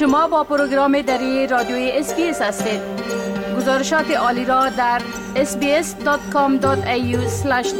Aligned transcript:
شما 0.00 0.28
با 0.28 0.44
پروگرام 0.44 1.02
دری 1.02 1.46
رادیوی 1.46 1.90
SBS 1.90 2.42
هستید. 2.42 2.80
گزارشات 3.56 4.10
عالی 4.10 4.44
را 4.44 4.68
در 4.68 5.02
sbs.com.au 5.34 6.66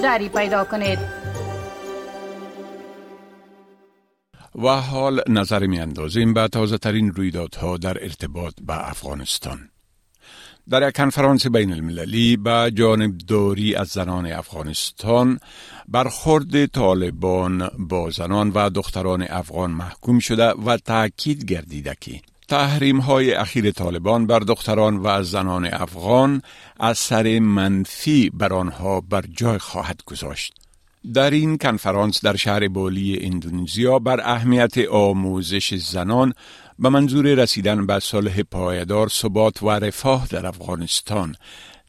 دری 0.02 0.28
پیدا 0.28 0.64
کنید. 0.64 0.98
و 4.54 4.68
حال 4.68 5.22
نظر 5.28 5.66
می 5.66 5.80
اندازیم 5.80 6.34
به 6.34 6.48
تازه 6.48 6.78
ترین 6.78 7.12
رویدادها 7.12 7.76
در 7.76 8.02
ارتباط 8.02 8.54
به 8.66 8.88
افغانستان. 8.90 9.58
در 10.70 10.90
کنفرانس 10.90 11.46
بین 11.46 11.72
المللی 11.72 12.36
به 12.36 12.72
جانب 12.74 13.18
داری 13.18 13.74
از 13.74 13.88
زنان 13.88 14.26
افغانستان 14.26 15.40
برخورد 15.88 16.66
طالبان 16.66 17.70
با 17.78 18.10
زنان 18.10 18.50
و 18.54 18.70
دختران 18.70 19.22
افغان 19.22 19.70
محکوم 19.70 20.18
شده 20.18 20.52
و 20.52 20.76
تاکید 20.76 21.44
گردیده 21.44 21.96
که 22.00 22.20
تحریم 22.48 23.00
های 23.00 23.32
اخیر 23.32 23.70
طالبان 23.70 24.26
بر 24.26 24.38
دختران 24.38 25.00
و 25.02 25.22
زنان 25.22 25.66
افغان 25.66 26.42
اثر 26.80 27.38
منفی 27.38 28.30
بر 28.30 28.52
آنها 28.52 29.00
بر 29.00 29.24
جای 29.36 29.58
خواهد 29.58 30.00
گذاشت. 30.06 30.54
در 31.14 31.30
این 31.30 31.58
کنفرانس 31.58 32.24
در 32.24 32.36
شهر 32.36 32.68
بالی 32.68 33.18
اندونزیا 33.22 33.98
بر 33.98 34.20
اهمیت 34.20 34.78
آموزش 34.78 35.74
زنان 35.74 36.32
به 36.78 36.88
منظور 36.88 37.34
رسیدن 37.34 37.86
به 37.86 37.98
صلح 37.98 38.42
پایدار 38.42 39.08
ثبات 39.08 39.62
و 39.62 39.70
رفاه 39.70 40.26
در 40.30 40.46
افغانستان 40.46 41.34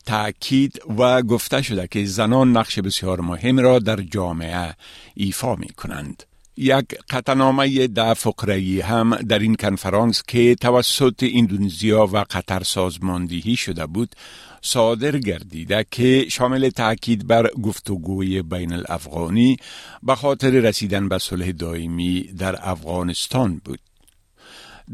تأکید 0.05 0.79
و 0.97 1.21
گفته 1.21 1.61
شده 1.61 1.88
که 1.88 2.05
زنان 2.05 2.57
نقش 2.57 2.79
بسیار 2.79 3.21
مهم 3.21 3.59
را 3.59 3.79
در 3.79 3.95
جامعه 3.95 4.75
ایفا 5.16 5.55
می 5.55 5.69
کنند. 5.69 6.23
یک 6.57 6.85
قطنامه 7.09 7.88
ده 7.88 8.14
فقرهی 8.14 8.81
هم 8.81 9.16
در 9.16 9.39
این 9.39 9.55
کنفرانس 9.55 10.23
که 10.27 10.55
توسط 10.55 11.25
اندونزیا 11.33 12.05
و 12.05 12.17
قطر 12.17 12.64
سازماندهی 12.64 13.55
شده 13.55 13.86
بود 13.86 14.16
صادر 14.62 15.17
گردیده 15.17 15.86
که 15.92 16.26
شامل 16.30 16.70
تاکید 16.70 17.28
بر 17.28 17.48
گفتگوی 17.48 18.42
بین 18.42 18.73
الافغانی 18.73 19.58
به 20.04 20.16
خاطر 20.16 20.50
رسیدن 20.50 21.09
به 21.09 21.17
صلح 21.17 21.52
دائمی 21.52 22.22
در 22.22 22.70
افغانستان 22.70 23.62
بود. 23.66 23.80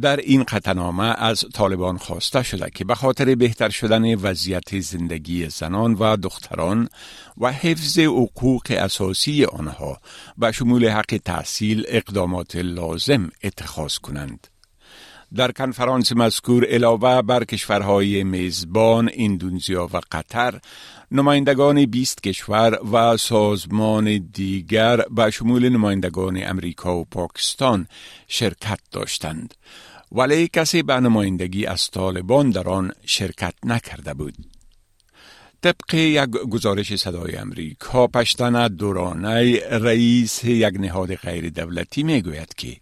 در 0.02 0.18
این 0.18 0.44
قطنامه 0.44 1.04
از 1.04 1.46
طالبان 1.54 1.98
خواسته 1.98 2.44
شده 2.44 2.70
که 2.70 2.86
به 2.86 2.96
خاطر 2.96 3.36
بهتر 3.36 3.70
شدن 3.70 4.16
وضعیت 4.16 4.80
زندگی 4.80 5.50
زنان 5.50 5.94
و 5.94 6.18
دختران 6.18 6.90
و 7.38 7.52
حفظ 7.52 8.00
حقوق 8.00 8.64
اساسی 8.70 9.46
آنها 9.46 9.98
به 10.38 10.52
شمول 10.52 10.90
حق 10.90 11.20
تحصیل 11.26 11.86
اقدامات 11.88 12.56
لازم 12.56 13.30
اتخاذ 13.44 13.98
کنند. 13.98 14.48
در 15.36 15.52
کنفرانس 15.52 16.12
مذکور 16.12 16.66
علاوه 16.66 17.22
بر 17.22 17.44
کشورهای 17.44 18.24
میزبان 18.24 19.10
اندونزیا 19.14 19.90
و 19.94 20.02
قطر 20.12 20.60
نمایندگان 21.12 21.86
20 21.86 22.24
کشور 22.24 22.80
و 22.92 23.18
سازمان 23.18 24.30
دیگر 24.34 24.98
به 24.98 25.30
شمول 25.32 25.70
نمایندگان 25.70 26.44
امریکا 26.44 26.98
و 26.98 27.06
پاکستان 27.06 27.88
شرکت 28.28 28.80
داشتند. 28.92 29.54
ولی 30.12 30.48
کسی 30.48 30.84
به 30.84 31.00
نمایندگی 31.00 31.66
از 31.66 31.92
طالبان 31.92 32.50
در 32.50 32.70
آن 32.70 32.92
شرکت 33.06 33.54
نکرده 33.66 34.14
بود. 34.14 34.36
طبق 35.62 35.94
یک 35.94 36.30
گزارش 36.30 36.96
صدای 36.96 37.36
امریکا 37.36 38.08
پشتن 38.08 38.68
دورانه 38.68 39.60
رئیس 39.70 40.44
یک 40.44 40.74
نهاد 40.80 41.16
غیر 41.16 41.50
دولتی 41.50 42.04
می 42.04 42.22
گوید 42.22 42.56
که 42.58 42.78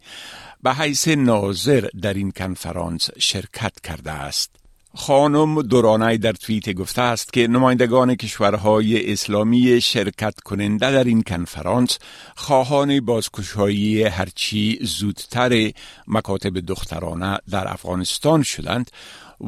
به 0.66 0.74
حیث 0.74 1.08
ناظر 1.08 1.88
در 2.02 2.14
این 2.14 2.32
کنفرانس 2.32 3.10
شرکت 3.20 3.74
کرده 3.84 4.12
است. 4.12 4.52
خانم 4.96 5.62
دورانه 5.62 6.18
در 6.18 6.32
توییت 6.32 6.74
گفته 6.74 7.02
است 7.02 7.34
که 7.34 7.48
نمایندگان 7.48 8.16
کشورهای 8.16 9.14
اسلامی 9.14 9.82
شرکت 9.82 10.40
کننده 10.40 10.92
در 10.92 11.04
این 11.04 11.24
کنفرانس 11.24 11.98
خواهان 12.36 13.00
بازکشایی 13.00 14.04
هرچی 14.04 14.80
زودتر 14.82 15.72
مکاتب 16.08 16.60
دخترانه 16.60 17.38
در 17.52 17.74
افغانستان 17.74 18.44
شدند 18.44 18.92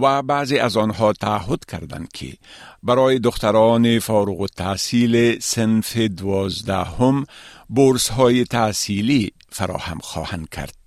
و 0.01 0.21
بعضی 0.21 0.57
از 0.57 0.77
آنها 0.77 1.13
تعهد 1.13 1.65
کردند 1.65 2.11
که 2.13 2.33
برای 2.83 3.19
دختران 3.19 3.99
فارغ 3.99 4.39
و 4.39 4.47
تحصیل 4.47 5.39
سنف 5.39 5.97
دوازدهم 5.97 7.25
بورس 7.69 8.09
های 8.09 8.43
تحصیلی 8.43 9.31
فراهم 9.49 9.99
خواهند 9.99 10.49
کرد. 10.49 10.86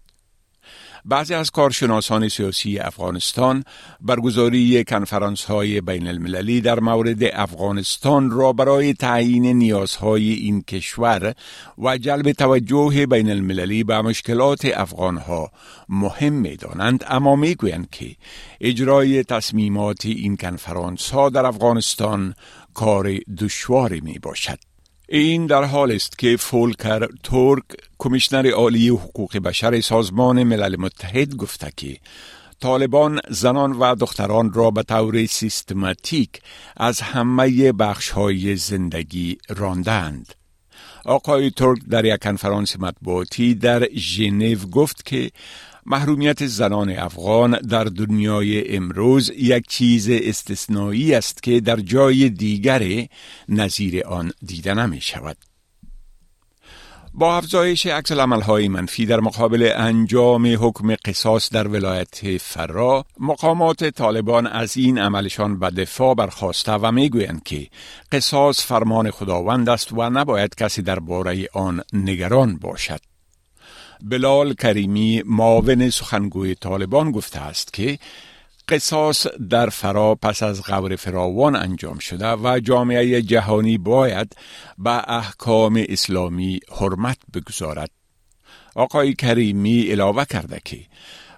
بعضی 1.05 1.35
از 1.35 1.51
کارشناسان 1.51 2.29
سیاسی 2.29 2.79
افغانستان 2.79 3.65
برگزاری 4.01 4.85
کنفرانس 4.85 5.45
های 5.45 5.81
بین 5.81 6.07
المللی 6.07 6.61
در 6.61 6.81
مورد 6.81 7.25
افغانستان 7.33 8.31
را 8.31 8.53
برای 8.53 8.95
تعیین 8.95 9.47
نیازهای 9.47 10.33
این 10.33 10.63
کشور 10.63 11.35
و 11.79 11.99
جلب 11.99 12.33
توجه 12.33 13.07
بین 13.07 13.31
المللی 13.31 13.85
به 13.85 14.03
مشکلات 14.03 14.65
افغانها 14.75 15.51
مهم 15.89 16.33
می 16.33 16.57
دانند 16.57 17.05
اما 17.09 17.37
می 17.37 17.55
گویند 17.55 17.91
که 17.91 18.17
اجرای 18.61 19.25
تصمیمات 19.25 20.07
این 20.07 20.37
کنفرانس 20.37 21.11
ها 21.11 21.29
در 21.29 21.47
افغانستان 21.47 22.35
کار 22.75 23.19
دشواری 23.39 24.01
می 24.01 24.19
باشد. 24.19 24.70
این 25.13 25.47
در 25.47 25.65
حال 25.65 25.93
است 25.93 26.19
که 26.19 26.37
فولکر 26.37 27.07
تورک 27.23 27.65
کمیشنر 27.99 28.51
عالی 28.51 28.89
حقوق 28.89 29.39
بشر 29.39 29.81
سازمان 29.81 30.43
ملل 30.43 30.77
متحد 30.79 31.37
گفته 31.37 31.73
که 31.77 31.97
طالبان 32.61 33.21
زنان 33.29 33.73
و 33.73 33.95
دختران 33.95 34.53
را 34.53 34.71
به 34.71 34.83
طور 34.83 35.27
سیستماتیک 35.27 36.31
از 36.77 37.01
همه 37.01 37.73
بخش 37.73 38.11
های 38.11 38.57
زندگی 38.57 39.39
راندند. 39.49 40.35
آقای 41.05 41.51
ترک 41.51 41.79
در 41.91 42.05
یک 42.05 42.23
کنفرانس 42.23 42.77
مطبوعاتی 42.81 43.55
در 43.55 43.89
ژنو 43.95 44.55
گفت 44.55 45.07
که 45.07 45.31
محرومیت 45.91 46.47
زنان 46.47 46.91
افغان 46.91 47.51
در 47.51 47.85
دنیای 47.85 48.77
امروز 48.77 49.31
یک 49.31 49.67
چیز 49.69 50.09
استثنایی 50.11 51.15
است 51.15 51.43
که 51.43 51.61
در 51.61 51.77
جای 51.77 52.29
دیگر 52.29 53.07
نظیر 53.49 54.07
آن 54.07 54.33
دیده 54.43 54.75
نمی 54.75 55.01
شود. 55.01 55.37
با 57.15 57.37
افزایش 57.37 57.87
عکس 57.87 58.13
های 58.13 58.69
منفی 58.69 59.07
در 59.07 59.21
مقابل 59.21 59.73
انجام 59.77 60.57
حکم 60.61 60.95
قصاص 61.05 61.51
در 61.51 61.69
ولایت 61.69 62.39
فرا 62.39 63.05
مقامات 63.21 63.85
طالبان 63.85 64.47
از 64.47 64.77
این 64.77 64.99
عملشان 64.99 65.59
به 65.59 65.71
دفاع 65.71 66.15
برخواسته 66.15 66.73
و 66.73 66.93
می‌گویند 66.93 67.43
که 67.43 67.67
قصاص 68.13 68.65
فرمان 68.65 69.11
خداوند 69.11 69.69
است 69.69 69.93
و 69.93 70.11
نباید 70.11 70.55
کسی 70.55 70.83
درباره 70.83 71.49
آن 71.53 71.83
نگران 71.93 72.57
باشد 72.57 73.10
بلال 74.03 74.55
کریمی 74.55 75.23
معاون 75.27 75.91
سخنگوی 75.91 76.55
طالبان 76.55 77.11
گفته 77.11 77.41
است 77.41 77.73
که 77.73 77.99
قصاص 78.69 79.27
در 79.27 79.69
فرا 79.69 80.15
پس 80.15 80.43
از 80.43 80.63
غور 80.63 80.97
فراوان 80.97 81.57
انجام 81.57 81.99
شده 81.99 82.33
و 82.33 82.61
جامعه 82.61 83.23
جهانی 83.23 83.79
باید 83.79 84.37
به 84.79 85.11
احکام 85.11 85.85
اسلامی 85.89 86.61
حرمت 86.81 87.19
بگذارد. 87.35 87.91
آقای 88.75 89.15
کریمی 89.15 89.83
علاوه 89.83 90.25
کرده 90.25 90.61
که 90.65 90.81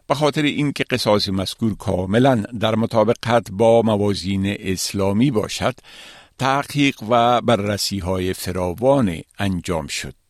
به 0.07 0.15
خاطر 0.15 0.43
اینکه 0.43 0.85
قصاص 0.85 1.29
مذکور 1.29 1.77
کاملا 1.77 2.35
در 2.61 2.75
مطابقت 2.75 3.51
با 3.51 3.83
موازین 3.83 4.57
اسلامی 4.61 5.31
باشد 5.31 5.75
تحقیق 6.39 7.03
و 7.09 7.41
بررسی 7.41 7.99
های 7.99 8.35
فراوان 8.35 9.21
انجام 9.39 9.87
شد. 9.87 10.22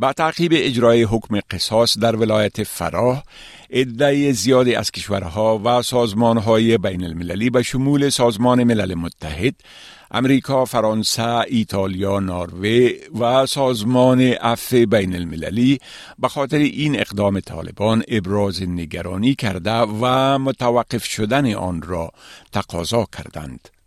با 0.00 0.12
تعقیب 0.12 0.52
اجرای 0.54 1.02
حکم 1.02 1.40
قصاص 1.50 1.98
در 1.98 2.16
ولایت 2.16 2.62
فراه 2.62 3.24
عده 3.70 4.32
زیادی 4.32 4.74
از 4.74 4.90
کشورها 4.90 5.60
و 5.64 5.82
سازمانهای 5.82 6.78
بین 6.78 7.04
المللی 7.04 7.50
به 7.50 7.62
شمول 7.62 8.08
سازمان 8.08 8.64
ملل 8.64 8.94
متحد 8.94 9.54
امریکا، 10.10 10.64
فرانسه، 10.64 11.38
ایتالیا، 11.48 12.20
نروژ 12.20 12.92
و 13.20 13.46
سازمان 13.46 14.20
عفو 14.20 14.86
بین 14.86 15.14
المللی 15.14 15.78
به 16.18 16.28
خاطر 16.28 16.58
این 16.58 17.00
اقدام 17.00 17.40
طالبان 17.40 18.02
ابراز 18.08 18.62
نگرانی 18.62 19.34
کرده 19.34 19.72
و 19.72 20.38
متوقف 20.38 21.04
شدن 21.04 21.54
آن 21.54 21.82
را 21.82 22.12
تقاضا 22.52 23.06
کردند. 23.16 23.77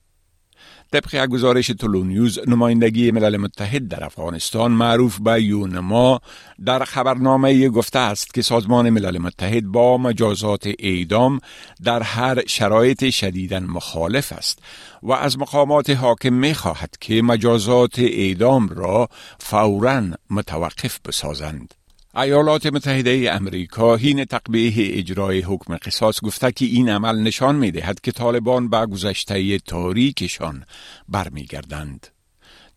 طبق 0.91 1.13
یک 1.13 1.29
گزارش 1.29 1.67
تولونیوز 1.67 2.39
نمایندگی 2.47 3.11
ملل 3.11 3.37
متحد 3.37 3.87
در 3.87 4.03
افغانستان 4.03 4.71
معروف 4.71 5.19
به 5.19 5.43
یونما 5.43 6.21
در 6.65 6.83
خبرنامه 6.83 7.69
گفته 7.69 7.99
است 7.99 8.33
که 8.33 8.41
سازمان 8.41 8.89
ملل 8.89 9.17
متحد 9.17 9.65
با 9.65 9.97
مجازات 9.97 10.69
اعدام 10.79 11.39
در 11.83 12.03
هر 12.03 12.45
شرایط 12.47 13.09
شدیدا 13.09 13.59
مخالف 13.59 14.31
است 14.33 14.59
و 15.03 15.11
از 15.11 15.39
مقامات 15.39 15.89
حاکم 15.89 16.33
می 16.33 16.53
خواهد 16.53 16.95
که 16.99 17.21
مجازات 17.21 17.99
اعدام 17.99 18.69
را 18.69 19.09
فورا 19.39 20.03
متوقف 20.29 20.99
بسازند. 21.07 21.80
ایالات 22.15 22.65
متحده 22.65 23.29
امریکا 23.31 23.95
هین 23.95 24.25
تقبیه 24.25 24.97
اجرای 24.99 25.39
حکم 25.41 25.77
قصاص 25.77 26.21
گفته 26.21 26.51
که 26.51 26.65
این 26.65 26.89
عمل 26.89 27.19
نشان 27.19 27.55
می 27.55 27.71
دهد 27.71 28.01
که 28.01 28.11
طالبان 28.11 28.69
به 28.69 28.85
گذشته 28.85 29.59
تاریکشان 29.59 30.63
برمیگردند. 31.09 32.07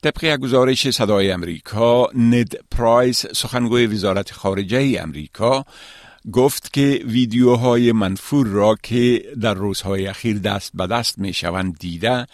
طبق 0.02 0.36
گزارش 0.36 0.90
صدای 0.90 1.31
امریکا 1.31 2.08
ند 2.14 2.56
پرایس 2.70 3.26
سخنگوی 3.26 3.86
وزارت 3.86 4.32
خارجه 4.32 4.98
امریکا 5.00 5.64
گفت 6.32 6.73
که 6.73 7.03
ویدیوهای 7.05 7.93
منفور 7.93 8.47
را 8.47 8.76
که 8.82 9.25
در 9.41 9.55
روزهای 9.55 10.06
اخیر 10.06 10.38
دست 10.38 10.71
به 10.75 10.87
دست 10.87 11.19
می 11.19 11.32
شوند 11.32 11.79
دیده 11.79 12.26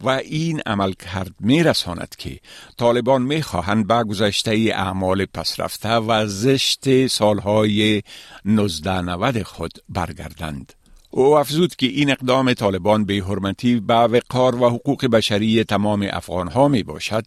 و 0.00 0.08
این 0.08 0.60
عمل 0.66 0.92
کرد 0.92 1.34
می 1.40 1.62
رساند 1.62 2.14
که 2.18 2.40
طالبان 2.76 3.22
می 3.22 3.42
خواهند 3.42 3.86
به 3.86 4.04
گذشته 4.04 4.50
اعمال 4.74 5.24
پسرفته 5.24 5.94
و 5.94 6.26
زشت 6.26 7.06
سالهای 7.06 8.02
1990 8.46 9.42
خود 9.42 9.72
برگردند. 9.88 10.72
او 11.10 11.38
افزود 11.38 11.76
که 11.76 11.86
این 11.86 12.10
اقدام 12.10 12.52
طالبان 12.54 13.04
به 13.04 13.14
حرمتی 13.14 13.80
به 13.80 13.94
وقار 13.94 14.62
و 14.62 14.68
حقوق 14.68 15.06
بشری 15.06 15.64
تمام 15.64 16.06
افغانها 16.10 16.68
می 16.68 16.82
باشد 16.82 17.24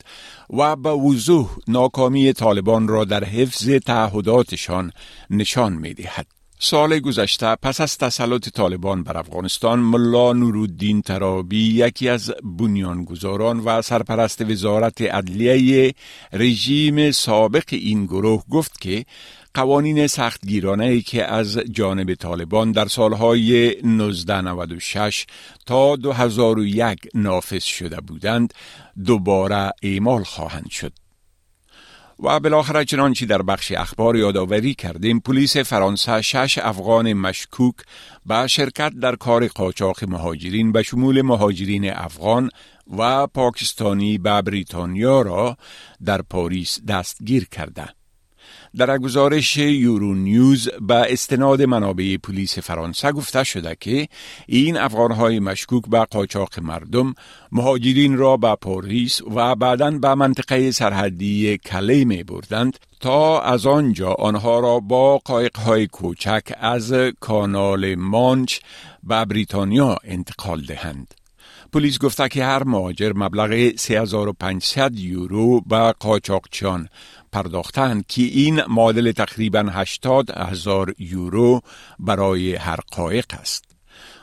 و 0.50 0.76
به 0.76 0.90
وضوح 0.90 1.50
ناکامی 1.68 2.34
طالبان 2.34 2.88
را 2.88 3.06
در 3.06 3.24
حفظ 3.24 3.70
تعهداتشان 3.70 4.92
نشان 5.30 5.74
می 5.74 5.94
دهد. 5.94 6.28
سال 6.64 7.00
گذشته 7.00 7.56
پس 7.56 7.82
از 7.82 7.98
تسلط 7.98 8.50
طالبان 8.50 9.04
بر 9.04 9.18
افغانستان 9.18 9.80
ملا 9.80 10.34
نورالدین 10.34 11.02
ترابی 11.02 11.74
یکی 11.74 12.10
از 12.10 12.34
بنیانگذاران 12.44 13.60
و 13.60 13.82
سرپرست 13.82 14.42
وزارت 14.42 15.02
عدلیه 15.02 15.94
رژیم 16.34 17.12
سابق 17.12 17.64
این 17.70 18.06
گروه 18.06 18.44
گفت 18.50 18.82
که 18.82 19.06
قوانین 19.54 20.08
سختگیرانه 20.08 20.86
ای 20.86 21.02
که 21.02 21.26
از 21.26 21.58
جانب 21.58 22.14
طالبان 22.14 22.72
در 22.72 22.88
سالهای 22.88 23.68
1996 23.68 25.26
تا 25.66 25.96
2001 25.96 27.00
نافذ 27.14 27.64
شده 27.64 28.02
بودند 28.02 28.54
دوباره 29.06 29.72
اعمال 29.84 30.24
خواهند 30.24 30.70
شد. 30.70 30.94
و 32.24 32.40
بالاخره 32.40 32.86
چنانچه 32.86 33.26
در 33.26 33.42
بخش 33.42 33.72
اخبار 33.72 34.16
یادآوری 34.16 34.74
کردیم 34.74 35.20
پلیس 35.20 35.58
فرانسه 35.58 36.22
شش 36.22 36.58
افغان 36.58 37.14
مشکوک 37.14 37.76
به 38.26 38.48
شرکت 38.48 38.94
در 39.02 39.16
کار 39.16 39.48
قاچاق 39.48 40.04
مهاجرین 40.04 40.72
به 40.72 40.84
شمول 40.84 41.22
مهاجرین 41.22 41.94
افغان 41.94 42.50
و 42.98 43.28
پاکستانی 43.28 44.18
به 44.18 44.42
بریتانیا 44.42 45.22
را 45.22 45.58
در 46.06 46.22
پاریس 46.22 46.80
دستگیر 46.88 47.48
کرده. 47.50 48.01
در 48.78 48.98
گزارش 48.98 49.58
یورو 49.58 50.16
نیوز 50.16 50.70
به 50.82 51.14
استناد 51.14 51.62
منابع 51.62 52.18
پلیس 52.18 52.60
فرانسه 52.60 53.12
گفته 53.12 53.44
شده 53.44 53.78
که 53.80 54.08
این 54.48 54.78
افغانهای 54.78 55.40
مشکوک 55.40 55.84
به 55.90 56.00
قاچاق 56.00 56.60
مردم 56.60 57.14
مهاجرین 57.52 58.18
را 58.18 58.38
به 58.38 58.56
پاریس 58.56 59.22
و 59.22 59.56
بعدا 59.56 59.92
به 59.92 60.16
منطقه 60.16 60.72
سرحدی 60.72 61.58
کلی 61.58 62.06
می 62.06 62.24
بردند 62.24 62.80
تا 63.00 63.42
از 63.42 63.66
آنجا 63.66 64.14
آنها 64.14 64.60
را 64.60 64.80
با 64.80 65.18
قایقهای 65.18 65.88
کوچک 65.88 66.54
از 66.60 66.94
کانال 67.20 67.96
مانچ 67.96 68.60
به 69.04 69.26
بریتانیا 69.26 69.98
انتقال 70.04 70.62
دهند. 70.62 71.21
پلیس 71.74 72.00
گفته 72.00 72.30
که 72.30 72.46
هر 72.46 72.64
مهاجر 72.64 73.14
مبلغ 73.16 73.76
3500 73.76 75.00
یورو 75.00 75.62
به 75.62 75.94
قاچاقچیان 76.00 76.90
پرداختند 77.32 78.06
که 78.08 78.22
این 78.22 78.62
معادل 78.70 79.12
تقریبا 79.12 79.60
80 79.60 80.30
هزار 80.30 80.94
یورو 81.00 81.62
برای 82.00 82.56
هر 82.56 82.80
قایق 82.92 83.26
است. 83.40 83.64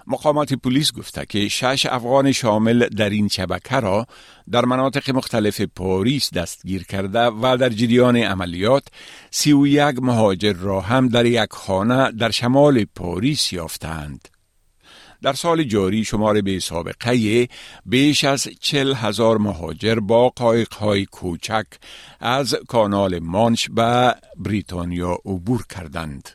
مقامات 0.06 0.54
پلیس 0.54 0.92
گفته 0.92 1.26
که 1.26 1.48
شش 1.48 1.86
افغان 1.86 2.32
شامل 2.32 2.88
در 2.88 3.10
این 3.10 3.28
شبکه 3.28 3.76
را 3.76 4.06
در 4.50 4.64
مناطق 4.64 5.10
مختلف 5.10 5.60
پاریس 5.60 6.32
دستگیر 6.32 6.84
کرده 6.84 7.26
و 7.26 7.56
در 7.60 7.68
جریان 7.68 8.16
عملیات 8.16 8.84
سی 9.30 9.52
و 9.52 9.66
یک 9.66 9.98
مهاجر 10.02 10.52
را 10.52 10.80
هم 10.80 11.08
در 11.08 11.26
یک 11.26 11.48
خانه 11.50 12.12
در 12.12 12.30
شمال 12.30 12.84
پاریس 12.84 13.52
یافتند. 13.52 14.28
در 15.22 15.32
سال 15.32 15.62
جاری 15.62 16.04
شمار 16.04 16.40
بی 16.40 16.58
سابقه 16.58 17.48
بیش 17.86 18.24
از 18.24 18.48
چل 18.60 18.94
هزار 18.94 19.38
مهاجر 19.38 19.94
با 19.94 20.28
قایق 20.28 20.72
های 20.74 21.06
کوچک 21.06 21.66
از 22.20 22.54
کانال 22.68 23.18
مانش 23.18 23.68
به 23.68 24.14
بریتانیا 24.36 25.18
عبور 25.24 25.64
کردند. 25.66 26.28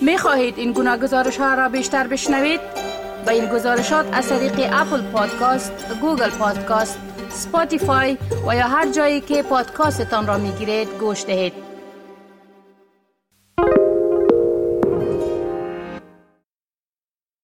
می 0.00 0.18
خواهید 0.18 0.58
این 0.58 0.72
گونه 0.72 0.96
گزارش 0.96 1.36
ها 1.36 1.54
را 1.54 1.68
بیشتر 1.68 2.06
بشنوید؟ 2.06 2.60
به 3.26 3.32
این 3.32 3.46
گزارشات 3.46 4.06
از 4.12 4.28
طریق 4.28 4.68
Apple 4.72 5.02
Podcast، 5.02 5.72
Google 6.00 6.30
Podcast، 6.30 6.98
Spotify 7.28 8.18
و 8.48 8.56
یا 8.56 8.68
هر 8.68 8.92
جایی 8.92 9.20
که 9.20 9.42
پادکاستتان 9.42 10.26
را 10.26 10.38
می 10.38 10.52
گیرید 10.52 10.88
گوش 11.00 11.24
دهید. 11.24 11.65